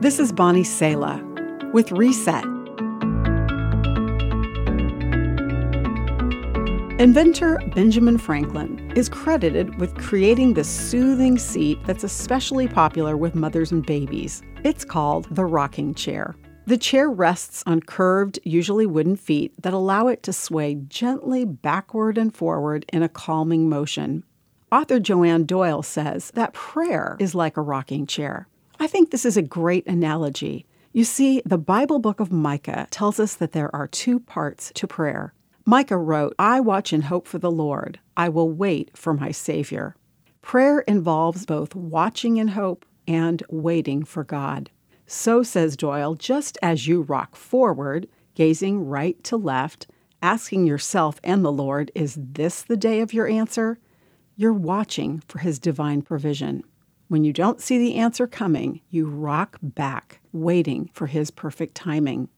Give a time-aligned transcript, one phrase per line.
[0.00, 1.20] This is Bonnie Sala
[1.72, 2.44] with Reset.
[7.00, 13.72] Inventor Benjamin Franklin is credited with creating the soothing seat that's especially popular with mothers
[13.72, 14.40] and babies.
[14.62, 16.36] It's called the rocking chair.
[16.68, 22.18] The chair rests on curved, usually wooden feet that allow it to sway gently backward
[22.18, 24.22] and forward in a calming motion.
[24.70, 28.46] Author Joanne Doyle says that prayer is like a rocking chair.
[28.80, 30.64] I think this is a great analogy.
[30.92, 34.86] You see, the Bible book of Micah tells us that there are two parts to
[34.86, 35.34] prayer
[35.68, 38.00] Micah wrote, I watch and hope for the Lord.
[38.16, 39.96] I will wait for my Savior.
[40.40, 44.70] Prayer involves both watching in hope and waiting for God.
[45.06, 49.88] So, says Doyle, just as you rock forward, gazing right to left,
[50.22, 53.78] asking yourself and the Lord, Is this the day of your answer?
[54.36, 56.64] You're watching for His divine provision.
[57.08, 62.28] When you don't see the answer coming, you rock back, waiting for His perfect timing.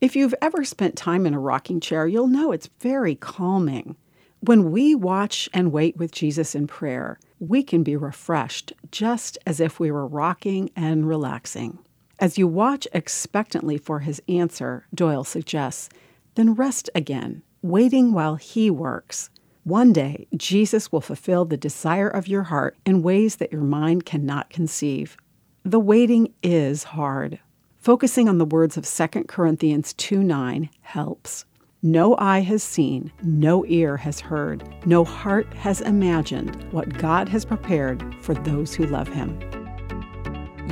[0.00, 3.96] If you've ever spent time in a rocking chair, you'll know it's very calming.
[4.40, 9.60] When we watch and wait with Jesus in prayer, we can be refreshed just as
[9.60, 11.78] if we were rocking and relaxing.
[12.18, 15.88] As you watch expectantly for his answer, Doyle suggests,
[16.34, 19.30] then rest again, waiting while he works.
[19.68, 24.06] One day, Jesus will fulfill the desire of your heart in ways that your mind
[24.06, 25.18] cannot conceive.
[25.62, 27.38] The waiting is hard.
[27.76, 31.44] Focusing on the words of 2 Corinthians 2 9 helps.
[31.82, 37.44] No eye has seen, no ear has heard, no heart has imagined what God has
[37.44, 39.38] prepared for those who love Him.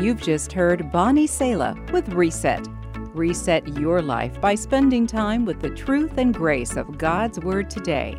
[0.00, 2.66] You've just heard Bonnie Sala with Reset.
[3.12, 8.18] Reset your life by spending time with the truth and grace of God's Word today.